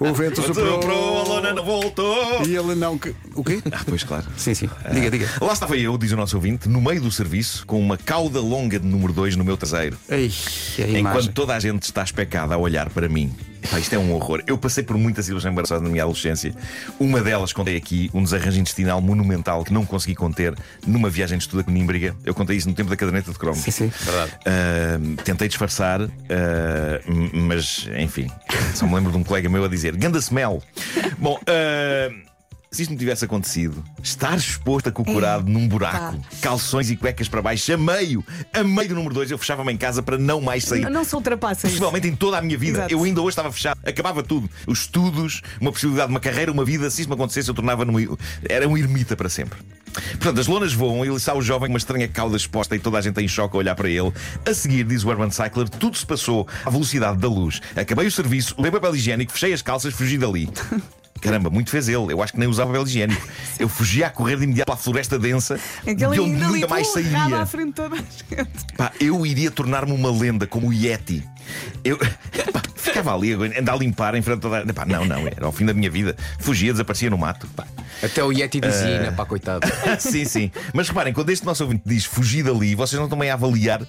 O 0.00 0.12
vento 0.12 0.42
soprou. 0.42 0.80
Soprou, 0.82 1.20
a 1.20 1.28
lona 1.28 1.52
não 1.52 1.64
voltou. 1.64 2.44
E 2.46 2.56
ele 2.56 2.74
não. 2.74 2.98
que- 2.98 3.14
O 3.34 3.44
quê? 3.44 3.62
Ah, 3.70 3.82
pois 3.86 4.02
claro. 4.04 4.24
Sim, 4.36 4.54
sim. 4.54 4.68
Diga, 4.92 5.10
diga. 5.10 5.28
Lá 5.40 5.52
estava 5.52 5.76
eu, 5.76 5.96
diz 5.98 6.12
o 6.12 6.16
nosso 6.16 6.36
ouvinte, 6.36 6.68
no 6.68 6.80
meio 6.80 7.00
do 7.00 7.10
serviço, 7.10 7.66
com 7.66 7.78
uma 7.80 7.96
cauda 7.96 8.40
longa 8.40 8.78
de 8.80 8.86
número 8.86 9.12
2 9.12 9.36
no 9.36 9.44
meu 9.44 9.56
traseiro. 9.56 9.96
Ei, 10.08 10.32
a 10.78 10.82
Enquanto 10.82 10.96
imagem. 10.98 11.32
toda 11.32 11.54
a 11.54 11.60
gente 11.60 11.82
está 11.84 12.02
especada 12.02 12.54
a 12.54 12.58
olhar 12.58 12.88
para 12.90 13.08
mim. 13.08 13.34
Epá, 13.64 13.80
isto 13.80 13.94
é 13.94 13.98
um 13.98 14.12
horror. 14.12 14.42
Eu 14.46 14.58
passei 14.58 14.84
por 14.84 14.96
muitas 14.98 15.24
situações 15.24 15.50
embaraçosas 15.50 15.82
na 15.82 15.88
minha 15.88 16.02
adolescência. 16.02 16.54
Uma 17.00 17.22
delas 17.22 17.52
contei 17.52 17.76
aqui, 17.76 18.10
um 18.12 18.22
desarranjo 18.22 18.60
intestinal 18.60 19.00
monumental 19.00 19.64
que 19.64 19.72
não 19.72 19.86
consegui 19.86 20.14
conter 20.14 20.54
numa 20.86 21.08
viagem 21.08 21.38
de 21.38 21.44
estudo 21.44 21.60
a 21.60 21.64
Conímbriga. 21.64 22.14
Eu 22.24 22.34
contei 22.34 22.56
isso 22.56 22.68
no 22.68 22.74
tempo 22.74 22.90
da 22.90 22.96
caderneta 22.96 23.32
de 23.32 23.38
cromos. 23.38 23.60
Sim, 23.60 23.70
sim. 23.70 23.88
Verdade. 23.88 24.32
Uh, 24.46 25.16
tentei 25.22 25.48
disfarçar, 25.48 26.02
uh, 26.02 26.10
mas 27.32 27.88
enfim, 27.98 28.30
só 28.74 28.86
me 28.86 28.94
lembro 28.94 29.10
de 29.10 29.16
um 29.16 29.24
colega 29.24 29.48
meu 29.48 29.64
a 29.64 29.68
dizer: 29.68 29.96
Ganda 29.96 30.18
smell. 30.18 30.62
Bom, 31.18 31.40
uh, 31.40 32.33
se 32.74 32.82
isto 32.82 32.90
não 32.90 32.98
tivesse 32.98 33.24
acontecido, 33.24 33.84
estar 34.02 34.36
exposto 34.36 34.88
a 34.88 34.92
cocorado 34.92 35.48
num 35.50 35.68
buraco, 35.68 36.18
calções 36.40 36.90
e 36.90 36.96
cuecas 36.96 37.28
para 37.28 37.40
baixo, 37.40 37.72
a 37.72 37.76
meio, 37.76 38.24
a 38.52 38.64
meio 38.64 38.88
do 38.88 38.94
número 38.96 39.14
2, 39.14 39.30
eu 39.30 39.38
fechava-me 39.38 39.72
em 39.72 39.76
casa 39.76 40.02
para 40.02 40.18
não 40.18 40.40
mais 40.40 40.64
sair. 40.64 40.82
Não, 40.82 40.90
não 40.90 41.04
se 41.04 41.14
ultrapassa 41.14 41.66
isso. 41.68 41.76
Possivelmente 41.76 42.08
em 42.08 42.16
toda 42.16 42.38
a 42.38 42.42
minha 42.42 42.58
vida. 42.58 42.78
Exato. 42.78 42.92
Eu 42.92 43.04
ainda 43.04 43.20
hoje 43.20 43.30
estava 43.30 43.52
fechado. 43.52 43.78
Acabava 43.84 44.22
tudo. 44.22 44.50
Os 44.66 44.80
estudos, 44.80 45.40
uma 45.60 45.70
possibilidade 45.70 46.08
de 46.08 46.14
uma 46.14 46.20
carreira, 46.20 46.50
uma 46.50 46.64
vida. 46.64 46.90
Se 46.90 47.02
isso 47.02 47.08
me 47.08 47.14
acontecesse, 47.14 47.48
eu 47.48 47.54
tornava 47.54 47.84
num. 47.84 47.94
Era 48.48 48.68
um 48.68 48.76
ermita 48.76 49.16
para 49.16 49.28
sempre. 49.28 49.58
Portanto, 49.92 50.40
as 50.40 50.46
lonas 50.48 50.72
voam, 50.72 51.04
ele 51.04 51.14
está 51.14 51.32
o 51.32 51.40
jovem, 51.40 51.68
com 51.68 51.74
uma 51.74 51.78
estranha 51.78 52.08
cauda 52.08 52.36
exposta 52.36 52.74
e 52.74 52.80
toda 52.80 52.98
a 52.98 53.00
gente 53.00 53.20
em 53.20 53.28
choque 53.28 53.56
a 53.56 53.58
olhar 53.58 53.74
para 53.76 53.88
ele. 53.88 54.12
A 54.44 54.52
seguir, 54.52 54.84
diz 54.84 55.04
o 55.04 55.08
Urban 55.08 55.30
Cycler, 55.30 55.68
tudo 55.68 55.96
se 55.96 56.04
passou 56.04 56.48
à 56.64 56.70
velocidade 56.70 57.18
da 57.18 57.28
luz. 57.28 57.60
Acabei 57.76 58.06
o 58.06 58.10
serviço, 58.10 58.54
levei 58.56 58.80
papel 58.80 58.96
higiênico, 58.96 59.30
fechei 59.30 59.52
as 59.52 59.62
calças, 59.62 59.94
fugi 59.94 60.18
dali. 60.18 60.48
Caramba, 61.24 61.48
muito 61.48 61.70
fez 61.70 61.88
ele. 61.88 62.12
Eu 62.12 62.22
acho 62.22 62.34
que 62.34 62.38
nem 62.38 62.46
usava 62.46 62.70
papel 62.70 62.86
higiênico. 62.86 63.26
Eu 63.58 63.66
fugia 63.66 64.08
a 64.08 64.10
correr 64.10 64.36
de 64.36 64.44
imediato 64.44 64.66
para 64.66 64.74
a 64.74 64.78
floresta 64.78 65.18
densa, 65.18 65.58
Aquele 65.80 65.96
de 65.96 66.20
onde 66.20 66.36
nunca 66.36 66.68
mais 66.68 66.86
sairia. 66.88 67.36
à 67.40 67.46
frente 67.46 67.68
de 67.68 67.72
toda 67.72 67.94
a 67.94 67.98
gente. 67.98 68.74
Pá, 68.76 68.92
eu 69.00 69.24
iria 69.24 69.50
tornar-me 69.50 69.92
uma 69.92 70.10
lenda 70.10 70.46
como 70.46 70.68
o 70.68 70.72
Yeti. 70.72 71.26
Eu 71.82 71.96
pá, 72.52 72.62
ficava 72.76 73.14
ali, 73.14 73.32
a 73.32 73.58
andar 73.58 73.72
a 73.72 73.76
limpar 73.76 74.14
em 74.14 74.22
frente 74.22 74.38
a 74.38 74.40
toda 74.40 74.58
a... 74.58 74.74
Pá, 74.74 74.84
não, 74.84 75.06
não, 75.06 75.26
era 75.26 75.46
ao 75.46 75.52
fim 75.52 75.64
da 75.64 75.72
minha 75.72 75.90
vida. 75.90 76.14
Fugia, 76.38 76.72
desaparecia 76.72 77.08
no 77.08 77.16
mato. 77.16 77.46
Pá. 77.56 77.66
Até 78.02 78.22
o 78.22 78.30
Yeti 78.30 78.60
dizia, 78.60 79.12
pá, 79.16 79.24
coitado. 79.24 79.66
sim, 79.98 80.26
sim. 80.26 80.50
Mas 80.74 80.88
reparem, 80.88 81.14
quando 81.14 81.30
este 81.30 81.46
nosso 81.46 81.64
ouvinte 81.64 81.84
diz 81.86 82.04
fugir 82.04 82.44
dali, 82.44 82.74
vocês 82.74 82.98
não 82.98 83.06
estão 83.06 83.18
bem 83.18 83.30
a 83.30 83.34
avaliar 83.34 83.80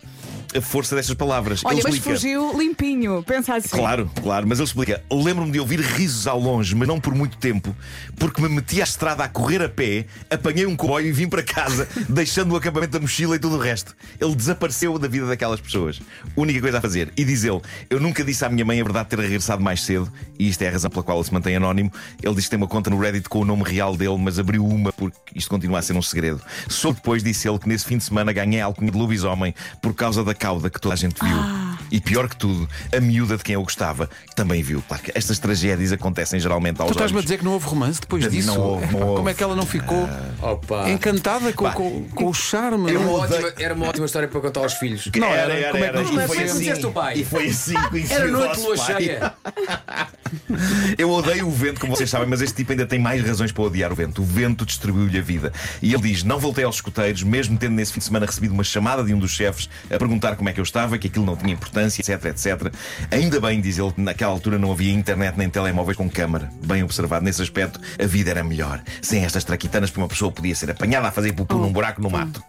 a 0.56 0.62
força 0.62 0.96
destas 0.96 1.16
palavras. 1.16 1.62
Olha, 1.64 1.76
ele 1.76 1.84
mas 1.84 1.96
explica. 1.96 2.18
fugiu 2.18 2.58
limpinho. 2.58 3.24
Pensa 3.24 3.56
assim. 3.56 3.70
Claro, 3.70 4.10
claro, 4.22 4.48
mas 4.48 4.60
ele 4.60 4.68
explica. 4.68 5.04
Lembro-me 5.12 5.52
de 5.52 5.60
ouvir 5.60 5.80
risos 5.80 6.28
ao 6.28 6.40
longe, 6.40 6.74
mas 6.76 6.88
não 6.88 7.00
por 7.00 7.14
muito 7.14 7.38
tempo, 7.38 7.76
porque 8.18 8.42
me 8.42 8.50
meti 8.50 8.82
à 8.82 8.84
estrada 8.84 9.24
a 9.24 9.30
correr 9.30 9.62
a 9.62 9.70
pé, 9.70 10.06
apanhei 10.30 10.66
um 10.66 10.76
comboio 10.76 11.08
e 11.08 11.12
vim 11.12 11.28
para 11.28 11.44
casa, 11.44 11.88
deixando 12.10 12.54
o 12.54 12.56
acampamento 12.56 12.94
da 12.94 13.00
mochila 13.00 13.36
e 13.36 13.40
tudo 13.40 13.56
o 13.56 13.60
resto. 13.60 13.96
Ele 14.20 14.36
desapareceu 14.36 14.98
da 14.98 15.08
vida 15.08 15.28
daquelas 15.28 15.60
pessoas. 15.60 16.00
Única 16.36 16.62
coisa 16.62 16.78
a 16.78 16.82
fazer. 16.82 17.12
E 17.18 17.24
diz 17.24 17.44
ele: 17.44 17.62
Eu 17.90 18.00
nunca 18.00 18.24
disse 18.24 18.46
à 18.46 18.50
minha 18.50 18.66
mãe 18.66 18.80
a 18.80 18.84
verdade 18.84 19.10
de 19.10 19.16
ter 19.16 19.22
regressado 19.22 19.62
mais 19.62 19.82
cedo, 19.84 20.12
e 20.40 20.48
isto 20.48 20.62
é 20.62 20.68
a 20.68 20.72
razão 20.72 20.90
pela 20.90 21.04
qual 21.04 21.18
ele 21.18 21.26
se 21.26 21.34
mantém 21.34 21.56
anónimo. 21.56 21.92
Ele 22.22 22.36
diz 22.36 22.46
que 22.46 22.52
tem 22.52 22.58
uma 22.58 22.68
conta 22.68 22.90
no 22.90 23.00
Reddit 23.00 23.28
com 23.30 23.40
o 23.40 23.46
nome 23.46 23.64
real 23.64 23.96
dele, 23.96 24.18
mas 24.18 24.40
abriu 24.40 24.66
uma 24.66 24.92
porque 24.94 25.18
isto 25.36 25.50
continua 25.50 25.80
a 25.80 25.82
ser 25.82 25.94
um 25.94 26.02
segredo. 26.02 26.42
Só 26.70 26.92
depois 26.92 27.24
disse 27.24 27.48
ele 27.48 27.60
que 27.60 27.68
nesse 27.68 27.86
fim 27.86 27.98
de 27.98 28.04
semana 28.04 28.32
ganhei 28.32 28.62
alcunha 28.62 28.92
de 28.92 28.98
lobisomem 28.98 29.54
por 29.82 29.94
causa 29.94 30.24
da 30.24 30.34
cauda 30.46 30.70
que 30.70 30.80
toda 30.80 30.94
a 30.94 30.98
gente 30.98 31.16
viu. 31.26 31.75
E 31.92 32.00
pior 32.02 32.28
que 32.28 32.36
tudo, 32.36 32.68
a 32.96 33.00
miúda 33.00 33.38
de 33.38 33.44
quem 33.44 33.56
eu 33.56 33.64
gostava 33.64 34.10
também 34.36 34.62
viu. 34.64 34.84
Claro 34.88 35.04
que 35.04 35.12
estas 35.16 35.40
tragédias 35.40 35.92
acontecem 35.92 36.40
geralmente 36.40 36.80
aos 36.82 36.90
Tu 36.90 36.94
estás-me 36.94 37.20
a 37.20 37.22
dizer 37.22 37.38
que 37.38 37.46
não 37.46 37.54
houve 37.54 37.66
romance 37.68 38.02
depois 38.02 38.24
Não 38.24 38.30
disso? 38.32 38.60
houve, 38.60 38.92
não 38.94 39.02
houve. 39.02 39.16
Como 39.18 39.30
é 39.30 39.34
que 39.34 39.44
ela 39.44 39.56
não 39.56 39.66
ficou 39.66 40.08
Opa. 40.42 40.90
encantada 40.90 41.52
com, 41.54 41.70
com- 41.72 42.04
com 42.10 42.26
o 42.28 42.34
charme? 42.34 42.90
Era 42.90 43.00
uma, 43.00 43.06
não? 43.08 43.14
ótima, 43.16 43.54
era 43.60 43.74
uma 43.74 43.86
ótima 43.88 44.06
história 44.06 44.28
para 44.28 44.42
contar 44.42 44.62
aos 44.62 44.74
filhos. 44.74 45.10
Não 45.16 45.28
era, 45.28 45.54
era. 45.54 45.54
era, 45.54 45.72
Como 45.72 45.84
é 45.84 45.90
que 45.90 45.98
era. 45.98 46.02
nós 46.04 46.10
E 46.10 46.28
foi 46.28 46.44
assim. 46.44 46.60
disseste 46.60 46.86
o 46.86 46.92
pai? 46.92 47.18
E 47.20 47.26
foi 47.26 47.48
assim 47.48 47.74
que 47.92 48.14
Era 48.14 48.28
noite 48.28 48.60
lua 48.60 48.78
cheia. 48.78 49.34
Eu 50.98 51.10
odeio 51.12 51.48
o 51.48 51.52
vento, 51.52 51.80
como 51.80 51.96
vocês 51.96 52.10
sabem, 52.10 52.28
mas 52.28 52.42
este 52.42 52.56
tipo 52.56 52.72
ainda 52.72 52.86
tem 52.86 53.00
mais 53.00 53.26
razões 53.26 53.52
para 53.52 53.64
odiar 53.64 53.92
o 53.92 53.96
vento. 53.96 54.22
O 54.22 54.26
vento 54.26 54.66
distribuiu-lhe 54.66 55.18
a 55.18 55.22
vida. 55.22 55.52
E 55.82 55.94
ele 55.94 56.04
diz: 56.04 56.24
Não 56.24 56.40
voltei 56.40 56.64
aos 56.64 56.76
escuteiros, 56.76 57.24
mesmo 57.24 57.58
tendo 57.58 57.74
nesse 57.74 57.94
fim 57.94 58.00
de 58.00 58.06
semana 58.06 58.26
recebido 58.26 58.54
uma 58.54 58.64
chamada 58.64 59.04
de 59.04 59.14
um 59.14 59.20
dos 59.20 59.32
chefes 59.32 59.70
a 59.90 59.98
perguntar 59.98 60.36
como 60.36 60.50
é 60.50 60.54
que 60.54 60.60
eu 60.60 60.64
estava, 60.64 60.98
que 60.98 61.08
aquilo 61.08 61.26
não 61.26 61.36
tinha 61.36 61.54
importância, 61.54 61.75
etc, 61.84 62.26
etc. 62.26 62.74
Ainda 63.12 63.40
bem, 63.40 63.60
diz 63.62 63.78
ele, 63.78 63.92
que 63.92 64.02
naquela 64.02 64.32
altura 64.32 64.58
não 64.58 64.72
havia 64.72 64.92
internet 64.94 65.38
nem 65.38 65.50
telemóveis 65.50 65.98
com 65.98 66.10
câmara. 66.10 66.50
Bem 66.66 66.84
observado, 66.84 67.24
nesse 67.26 67.42
aspecto, 67.42 67.80
a 68.02 68.06
vida 68.06 68.32
era 68.32 68.44
melhor. 68.44 68.82
Sem 69.02 69.24
estas 69.24 69.44
traquitanas, 69.44 69.90
que 69.90 69.98
uma 69.98 70.08
pessoa 70.08 70.32
podia 70.32 70.56
ser 70.56 70.72
apanhada 70.72 71.08
a 71.08 71.12
fazer 71.12 71.34
pupu 71.34 71.56
num 71.56 71.72
buraco 71.72 72.02
no 72.02 72.10
mato. 72.10 72.42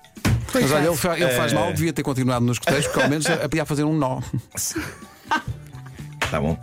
Mas 0.54 0.71
olha, 0.73 0.87
ele, 0.87 0.97
fa- 0.97 1.14
ele 1.16 1.25
Eh. 1.25 1.37
faz 1.37 1.52
mal, 1.52 1.73
devia 1.73 1.92
ter 1.92 2.02
continuado 2.02 2.45
nos 2.45 2.59
coteiros, 2.59 2.87
porque 2.87 3.02
ao 3.02 3.09
menos 3.11 3.26
a- 3.26 3.37
podia 3.49 3.64
fazer 3.66 3.85
um 3.85 3.92
nó. 3.97 4.21
Tá 6.30 6.40
bom. 6.40 6.59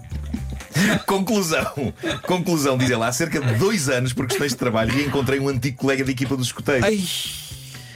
Conclusão. 1.05 1.93
Conclusão, 2.23 2.77
diz 2.77 2.89
ele, 2.89 3.03
há 3.03 3.11
cerca 3.11 3.39
de 3.39 3.53
dois 3.55 3.87
anos, 3.89 4.11
por 4.13 4.27
questões 4.27 4.51
de 4.51 4.57
trabalho, 4.57 4.91
reencontrei 4.91 5.39
um 5.39 5.47
antigo 5.47 5.77
colega 5.77 6.03
de 6.03 6.11
equipa 6.11 6.35
dos 6.35 6.47
escuteiros. 6.47 6.83
Ai, 6.85 7.01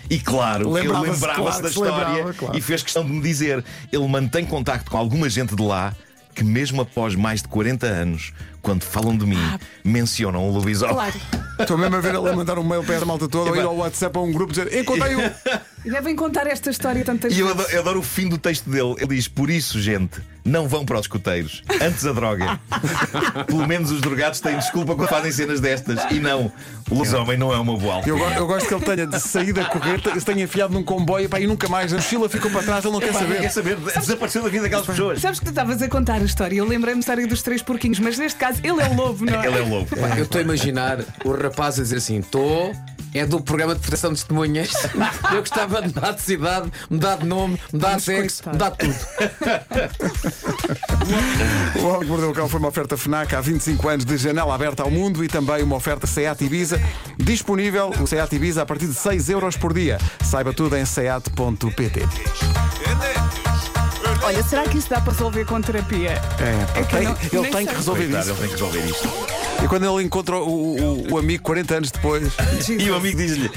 E 0.10 0.20
claro, 0.20 0.78
ele 0.78 0.88
Lembrava-se, 0.88 1.12
lembrava-se 1.12 1.42
claro 1.42 1.64
da 1.64 1.70
história 1.70 2.08
lembrava, 2.08 2.34
claro. 2.34 2.58
e 2.58 2.62
fez 2.62 2.84
questão 2.84 3.06
de 3.06 3.12
me 3.12 3.22
dizer. 3.22 3.64
Ele 3.92 4.08
mantém 4.08 4.46
contacto 4.46 4.90
com 4.90 4.98
alguma 4.98 5.30
gente 5.30 5.56
de 5.56 5.62
lá 5.62 5.94
que, 6.34 6.44
mesmo 6.44 6.82
após 6.82 7.16
mais 7.16 7.42
de 7.42 7.48
40 7.48 7.88
anos, 7.88 8.32
quando 8.62 8.84
falam 8.84 9.18
de 9.18 9.26
mim, 9.26 9.60
mencionam 9.84 10.48
o 10.48 10.52
lobisomem. 10.52 10.94
Claro. 10.94 11.16
estou 11.60 11.78
mesmo 11.78 11.96
a 11.96 12.00
ver 12.00 12.16
ele 12.16 12.30
a 12.30 12.36
mandar 12.36 12.60
um 12.60 12.64
mail 12.64 12.84
para 12.84 13.02
a 13.02 13.06
malta 13.06 13.28
toda 13.28 13.50
ou 13.50 13.56
ir 13.56 13.62
ao 13.62 13.76
WhatsApp 13.76 14.18
a 14.18 14.22
um 14.22 14.32
grupo 14.32 14.54
dizer 14.54 14.74
encontrei 14.78 15.16
o. 15.16 15.20
E 15.88 15.89
devem 15.89 16.15
contar 16.17 16.46
esta 16.48 16.70
história 16.70 17.03
tantas 17.06 17.32
E 17.34 17.39
eu 17.39 17.46
vezes. 17.48 17.62
adoro, 17.62 17.75
eu 17.75 17.79
adoro 17.82 18.00
o 18.00 18.03
fim 18.03 18.27
do 18.27 18.38
texto 18.38 18.70
dele. 18.70 18.96
Ele 18.98 19.15
diz: 19.15 19.27
Por 19.29 19.50
isso, 19.50 19.79
gente, 19.79 20.20
não 20.44 20.67
vão 20.67 20.84
para 20.86 20.96
os 21.00 21.03
escuteiros. 21.06 21.63
Antes 21.82 22.06
a 22.06 22.12
droga. 22.12 22.60
Pelo 23.48 23.65
menos 23.65 23.89
os 23.91 24.01
drogados 24.01 24.39
têm 24.41 24.58
desculpa 24.58 24.96
quando 24.96 25.08
fazem 25.08 25.32
cenas 25.32 25.60
destas. 25.62 26.00
E 26.12 26.20
não, 26.20 26.51
o 26.89 26.94
lobisomem 26.96 27.38
não 27.38 27.53
é 27.53 27.58
uma 27.58 27.77
boa 27.77 28.01
Eu, 28.06 28.15
altura. 28.17 28.34
go- 28.36 28.39
eu 28.41 28.48
gosto 28.48 28.67
que 28.67 28.74
ele 28.74 28.84
tenha 28.86 29.08
de 29.08 29.20
saído 29.20 29.62
a 29.62 29.65
correr, 29.65 30.01
te- 30.01 30.20
se 30.20 30.25
tenha 30.25 30.44
enfiado 30.44 30.74
num 30.74 30.84
comboio 30.84 31.29
pá, 31.29 31.39
e 31.39 31.48
nunca 31.48 31.70
mais. 31.70 31.94
A 31.94 31.96
mochila 31.96 32.27
ficou 32.27 32.51
para 32.51 32.63
trás, 32.63 32.84
ele 32.84 32.94
não 32.94 33.00
quer 33.00 33.13
Pá, 33.13 33.20
saber. 33.20 33.39
Quer 33.39 33.50
saber? 33.51 33.77
Desapareceu 33.77 34.44
da 34.44 34.50
vida 34.50 34.63
daquelas 34.63 34.86
pessoas. 34.86 35.22
Sabes 35.22 35.39
que 35.39 35.46
tu 35.46 35.50
estavas 35.50 35.82
a 35.82 35.88
contar 35.88 36.15
a 36.15 36.25
história. 36.25 36.58
Eu 36.58 36.65
lembrei-me 36.67 37.00
da 37.00 37.03
história 37.03 37.25
dos 37.27 37.41
três 37.41 37.62
porquinhos, 37.62 38.00
mas 38.00 38.17
neste 38.17 38.38
caso 38.38 38.60
ele 38.63 38.82
é 38.82 38.88
o 38.89 38.94
lobo, 38.94 39.25
não 39.25 39.41
é? 39.41 39.48
Ele 39.48 39.58
é 39.58 39.62
o 39.62 39.70
lobo. 39.70 39.88
Eu 40.17 40.24
estou 40.24 40.39
a 40.39 40.41
imaginar 40.44 41.00
o 41.24 41.32
rapaz 41.32 41.79
a 41.79 41.84
dizer 41.84 41.98
assim: 41.98 42.17
estou. 42.20 42.75
É 43.14 43.26
do 43.26 43.42
programa 43.42 43.74
de 43.74 43.82
proteção 43.82 44.12
de 44.12 44.18
testemunhas. 44.18 44.72
Eu 45.32 45.40
gostava 45.40 45.82
de 45.82 45.88
mudar 45.88 46.12
de 46.12 46.22
cidade, 46.22 46.72
mudar 46.90 47.18
de 47.18 47.26
nome, 47.26 47.60
mudar 47.74 47.96
de 47.98 48.04
sexo, 48.04 48.44
mudar 48.50 48.70
de 48.72 48.78
tudo. 48.78 48.96
O 51.82 51.86
Homem 51.88 52.00
que 52.02 52.06
Mordeu 52.08 52.32
o 52.32 52.34
Cão 52.34 52.50
foi 52.50 52.60
uma 52.60 52.70
oferta 52.70 52.98
FNAC 52.98 53.34
há 53.36 53.42
25 53.42 53.88
anos 53.88 54.06
de 54.06 54.18
janela 54.18 54.54
aberta 54.54 54.84
ao 54.84 54.92
mundo 54.92 55.24
e 55.24 55.28
também 55.28 55.64
uma 55.64 55.76
oferta 55.78 56.06
Seat 56.06 56.44
Ibiza. 56.44 56.82
Disponível 57.18 57.90
o 58.02 58.08
Seat 58.08 58.36
Ibiza 58.36 58.64
a 58.64 58.66
partir 58.66 58.88
de 58.88 58.94
6 58.94 59.30
euros 59.30 59.56
por 59.56 59.74
dia. 59.74 59.98
Saiba 60.24 60.54
tudo 60.54 60.76
em 60.76 60.86
seat.pt. 60.86 62.02
Olha, 64.24 64.44
será 64.44 64.64
que 64.64 64.78
isso 64.78 64.90
dá 64.90 65.00
para 65.00 65.14
resolver 65.14 65.46
com 65.46 65.62
terapia? 65.62 66.22
É, 66.40 66.80
É 66.80 66.84
que 66.84 66.96
tem- 66.98 67.08
não- 67.08 67.18
ele 67.44 67.50
tem 67.52 67.66
que 67.66 67.76
resolver 67.76 68.04
Coitado, 68.06 68.32
isso. 68.32 68.32
ele 68.32 68.40
tem 68.40 68.48
que 68.48 68.54
resolver 68.54 68.86
isto. 68.86 69.37
E 69.64 69.68
quando 69.68 69.86
ele 69.86 70.06
encontra 70.06 70.36
o, 70.38 70.76
o- 70.78 71.14
o 71.14 71.18
amigo 71.18 71.44
40 71.44 71.76
anos 71.76 71.92
depois. 71.92 72.32
E 72.70 72.90
o 72.90 72.96
amigo 72.96 73.18
diz-lhe: 73.18 73.50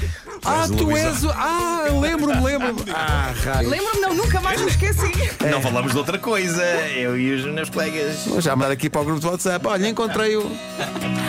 Ah, 0.43 0.61
"És 0.63 0.69
o 0.71 0.75
tu 0.75 0.83
lobisomem." 0.85 1.05
és 1.13 1.23
o. 1.23 1.29
Ah, 1.31 1.83
lembro-me, 2.01 2.41
lembro-me. 2.43 2.81
Ah, 2.93 3.33
raio. 3.43 3.69
Lembro-me, 3.69 4.01
não, 4.01 4.13
nunca 4.13 4.41
mais 4.41 4.59
me 4.61 4.67
esqueci. 4.69 5.11
Não 5.49 5.61
falamos 5.61 5.91
de 5.91 5.97
outra 5.97 6.17
coisa, 6.17 6.63
eu 6.95 7.17
e 7.19 7.33
os 7.33 7.45
meus 7.45 7.69
colegas. 7.69 8.25
Vou 8.25 8.41
já 8.41 8.55
mandar 8.55 8.71
aqui 8.71 8.89
para 8.89 9.01
o 9.01 9.05
grupo 9.05 9.19
do 9.19 9.27
WhatsApp. 9.29 9.65
Olha, 9.67 9.87
encontrei 9.87 10.35
o. 10.37 10.51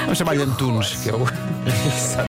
Vamos 0.04 0.18
chamar-lhe 0.18 0.42
Antunes, 0.42 0.88
que 1.02 1.10
é 1.10 1.14
o. 1.14 1.26